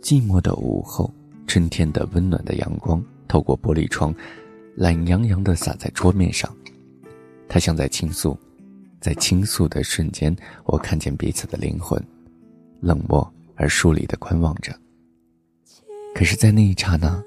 [0.00, 1.12] 寂寞的午后，
[1.46, 4.14] 春天的温暖的阳光透过玻璃窗，
[4.76, 6.54] 懒洋洋地洒在桌面上。
[7.48, 8.36] 他像在倾诉，
[9.00, 11.98] 在倾诉的瞬间，我看见彼此的灵魂，
[12.80, 13.26] 冷漠
[13.56, 14.78] 而疏离地观望着。
[16.14, 17.22] 可是，在那一刹那，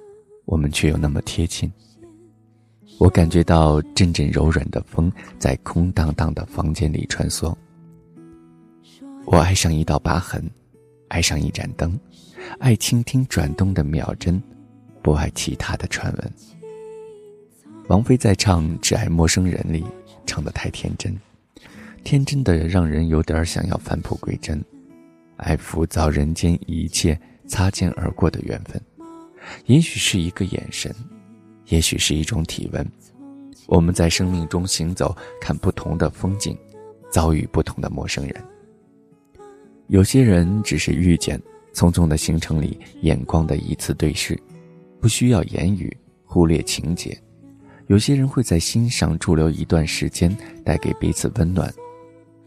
[0.45, 1.71] 我们却又那么贴近。
[2.99, 7.55] 我感觉到阵阵柔软的风在空荡荡的房间里穿梭。
[9.25, 10.43] 我爱上一道疤痕，
[11.09, 11.97] 爱上一盏灯。
[12.59, 14.41] 爱倾听转动的秒针，
[15.03, 16.33] 不爱其他的传闻。
[17.87, 19.85] 王菲在唱《只爱陌生人》里
[20.25, 21.15] 唱的太天真，
[22.03, 24.63] 天真的让人有点想要返璞归真，
[25.35, 28.81] 爱浮躁人间一切擦肩而过的缘分。
[29.65, 30.93] 也许是一个眼神，
[31.67, 32.85] 也许是一种体温。
[33.67, 36.57] 我们在生命中行走，看不同的风景，
[37.09, 38.35] 遭遇不同的陌生人。
[39.87, 41.41] 有些人只是遇见。
[41.73, 44.35] 匆匆的行程里，眼光的一次对视，
[44.99, 45.95] 不需要言语，
[46.25, 47.15] 忽略情节。
[47.85, 51.71] 有些人会在心上驻留一段时间，带给彼此温暖，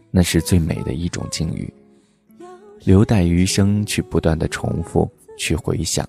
[0.09, 1.73] 那是最美的一种境遇。
[2.83, 6.05] 留待余生去不断的重复，去回想。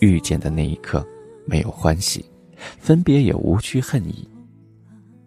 [0.00, 1.06] 遇见的那一刻，
[1.48, 2.24] 没有欢喜，
[2.78, 4.28] 分别也无需恨意。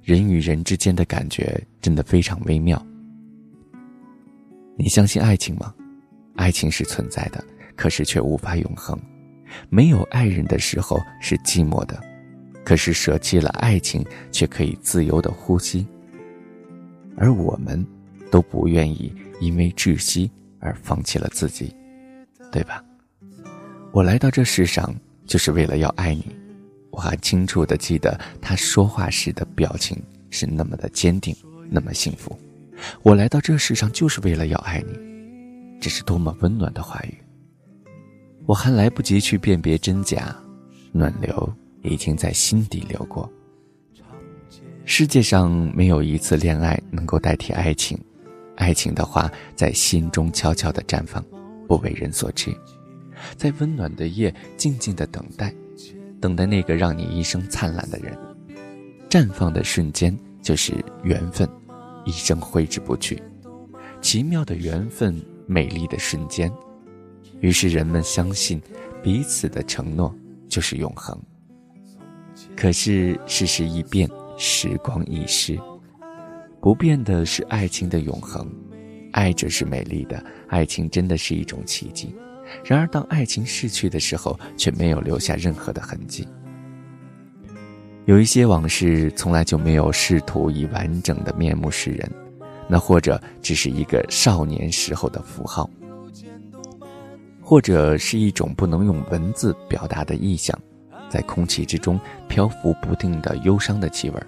[0.03, 2.79] 人与人之间的感觉真的非常微妙。
[4.77, 5.73] 你相信爱情吗？
[6.35, 7.43] 爱情是存在的，
[7.75, 8.97] 可是却无法永恒。
[9.69, 12.01] 没有爱人的时候是寂寞的，
[12.63, 15.85] 可是舍弃了爱情，却可以自由的呼吸。
[17.17, 17.85] 而我们，
[18.31, 21.75] 都不愿意因为窒息而放弃了自己，
[22.51, 22.83] 对吧？
[23.91, 24.95] 我来到这世上
[25.31, 26.25] 就是为了要爱你。
[26.89, 29.97] 我还清楚的记得他说话时的表情
[30.29, 31.33] 是那么的坚定，
[31.69, 32.37] 那么幸福。
[33.01, 35.79] 我来到这世上就是为了要爱你。
[35.79, 37.17] 这是多么温暖的话语！
[38.45, 40.35] 我还来不及去辨别真假，
[40.91, 43.31] 暖流已经在心底流过。
[44.83, 47.97] 世界上没有一次恋爱能够代替爱情，
[48.57, 51.23] 爱情的话在心中悄悄的绽放，
[51.69, 52.53] 不为人所知。
[53.35, 55.53] 在温暖的夜，静静的等待，
[56.19, 58.17] 等待那个让你一生灿烂的人。
[59.09, 60.73] 绽放的瞬间就是
[61.03, 61.49] 缘分，
[62.05, 63.21] 一生挥之不去。
[64.01, 65.15] 奇妙的缘分。
[65.47, 66.49] 美丽的瞬间，
[67.41, 68.61] 于是人们相信，
[69.03, 70.15] 彼此的承诺
[70.47, 71.19] 就是永恒。
[72.55, 75.59] 可是世事易变，时光易逝，
[76.61, 78.49] 不变的是爱情的永恒。
[79.11, 82.15] 爱着是美丽的，爱情真的是一种奇迹。
[82.63, 86.27] 然而，当爱情逝去的时候，却没有留下任何的痕迹。
[88.05, 92.11] 有一些往事，从来就没有试图以完整的面目示人。
[92.67, 95.69] 那或者只是一个少年时候的符号，
[97.41, 100.57] 或者是一种不能用文字表达的意象，
[101.09, 104.23] 在空气之中漂浮不定的忧伤的气味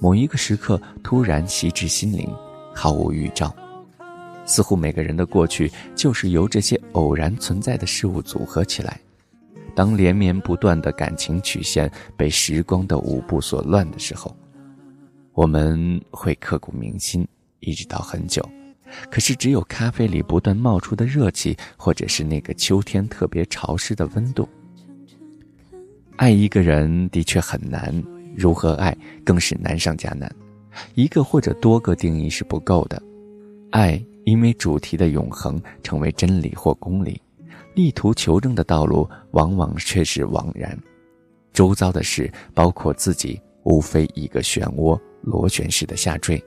[0.00, 2.28] 某一个时刻突然袭至心灵，
[2.74, 3.54] 毫无预兆，
[4.50, 9.00] 似乎每个人的过去就是由这些偶然存在的事物组合起来。
[9.76, 14.36] 当连绵不断的感情曲线被时光的舞步所乱的时候，
[15.34, 17.24] 我们会刻骨铭心。
[17.60, 18.42] 一直到很久，
[19.10, 24.48] 可是只有咖啡里不断冒出的热气，或者是那个秋天特别潮湿的温度。
[26.16, 28.02] 爱一个人的确很难，
[28.34, 30.34] 如何爱更是难上加难。
[30.94, 33.00] 一个或者多个定义是不够的。
[33.70, 37.20] 爱因为主题的永恒成为真理或公理，
[37.74, 40.78] 力图求证的道路往往却是枉然。
[41.52, 46.42] 周遭的事，包括自己，无非一个漩涡，螺旋式的下坠。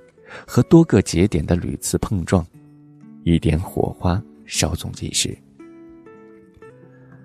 [0.47, 2.43] 和多个节点的屡次碰撞，
[3.23, 5.37] 一点火花稍纵即逝。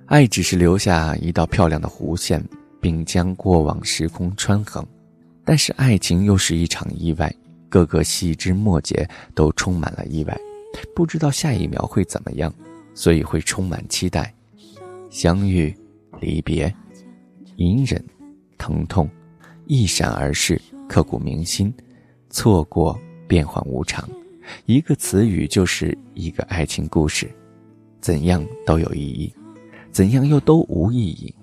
[0.04, 2.44] 爱只是留下一道漂亮的弧线，
[2.82, 4.84] 并将过往时空穿横；
[5.42, 7.34] 但是爱情又是一场意外，
[7.68, 10.38] 各个细枝末节都充满了意外，
[10.94, 12.52] 不知道下一秒会怎么样，
[12.94, 14.34] 所以会充满期待。
[15.10, 15.74] 相遇、
[16.20, 16.74] 离别、
[17.56, 18.02] 隐忍、
[18.56, 19.08] 疼痛，
[19.66, 21.72] 一闪而逝，刻骨铭心。
[22.30, 24.06] 错过，变幻无常，
[24.66, 27.30] 一个词语就是一个爱情故事，
[28.02, 29.32] 怎样都有意义，
[29.90, 31.34] 怎样又都无意义。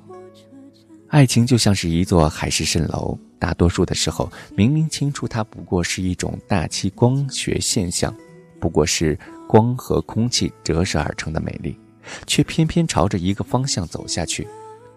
[1.07, 8.13] 爱情就像是一座海市蜃楼，大多数的时候，明明清楚它不过是一种大气光学现象，
[8.59, 9.17] 不过是
[9.47, 11.77] 光和空气折射而成的美丽，
[12.25, 14.47] 却偏偏朝着一个方向走下去，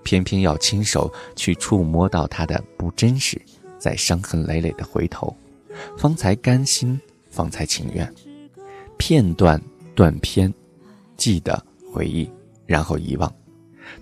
[0.02, 3.40] 偏偏要亲手去触摸到它的不真实，
[3.78, 5.36] 再伤痕累累的回头。
[5.96, 6.98] 方才甘心，
[7.30, 8.12] 方才情愿。
[8.96, 9.60] 片段
[9.94, 10.52] 断片，
[11.16, 12.28] 记得回忆，
[12.66, 13.32] 然后遗忘。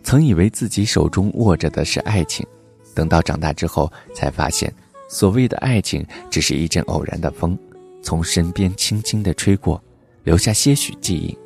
[0.03, 2.47] 曾以为自己手中握着的是爱情，
[2.95, 4.73] 等到长大之后，才发现，
[5.09, 7.59] 所谓的爱情只是一阵偶然的风，
[8.03, 9.83] 从身边轻轻的吹过，
[10.25, 11.37] 留下些许记忆。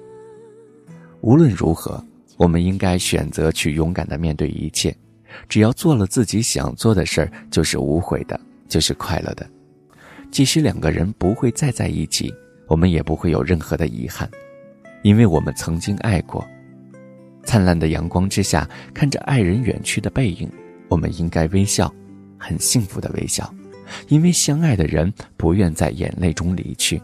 [1.20, 2.02] 无论如何，
[2.36, 4.94] 我们应该选择去勇敢的面对一切，
[5.48, 8.38] 只要做了自己想做的事儿，就是无悔的，
[8.68, 9.46] 就是快乐的。
[10.30, 12.32] 即使两个人不会再在一起，
[12.66, 14.30] 我们也不会有任何的遗憾，
[15.02, 16.46] 因为我们曾经爱过。
[17.44, 20.50] 灿烂的阳光之下，看着爱人远去的背影，
[20.88, 21.92] 我们应该微笑，
[22.38, 23.52] 很幸福的微笑，
[24.08, 27.00] 因为相爱的人不愿在眼泪中离去。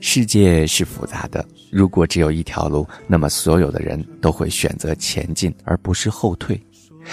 [0.00, 6.60] 世界是复杂的，如果只有一条路，那么所有的人都会选择前进而不是后退。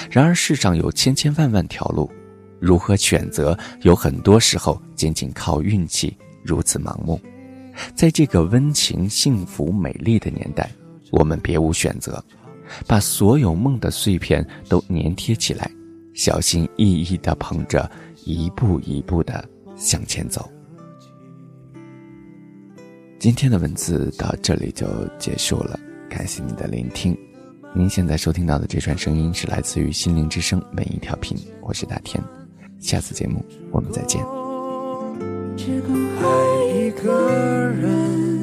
[0.10, 2.12] 然而世上有千千万万条路，
[2.60, 7.20] 如何选择，有很多时候仅仅靠运气，如此盲目。
[7.94, 10.70] 在这个温情、幸福、美丽的年代。
[11.12, 12.24] 我们别无选择，
[12.88, 15.70] 把所有梦的碎片都粘贴起来，
[16.14, 17.90] 小心翼翼地捧着，
[18.24, 20.50] 一步一步地向前走。
[23.20, 24.86] 今天的文字到这里就
[25.18, 25.80] 结束了，
[26.10, 27.18] 感谢你的聆听。
[27.74, 32.24] 您现在收听到的这串声音是来自于心灵之声每一条频，我是大天，
[32.80, 34.22] 下次节目我们再见。
[35.58, 38.35] 只够爱一个人。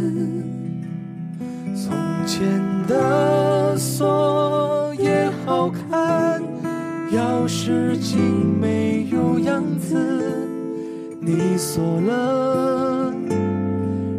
[2.27, 6.43] 前的锁也好看，
[7.11, 10.49] 钥匙精没有样子，
[11.21, 13.13] 你锁了，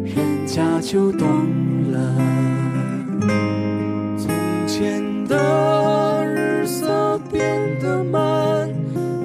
[0.04, 1.26] 人家就懂
[1.90, 2.14] 了。
[4.18, 4.32] 从
[4.66, 8.68] 前的日色变得慢，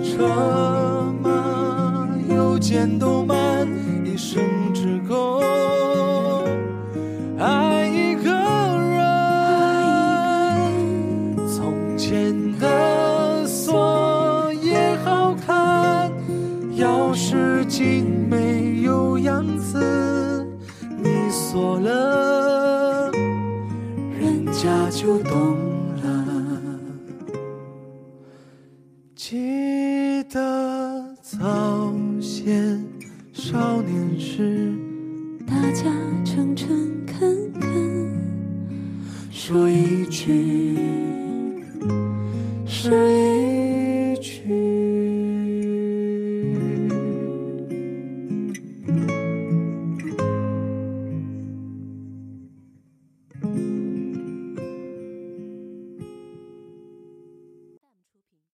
[0.03, 3.23] 车马邮件都
[29.21, 31.37] 记得早
[32.21, 32.81] 先
[33.33, 34.73] 少年时，
[35.45, 36.08] 大家。